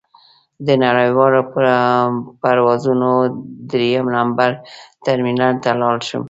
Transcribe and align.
د 0.65 0.69
نړیوالو 0.83 1.41
پروازونو 2.43 3.09
درېیم 3.71 4.05
نمبر 4.17 4.49
ټرمینل 5.05 5.53
ته 5.63 5.71
لاړ 5.81 5.97
شم. 6.07 6.19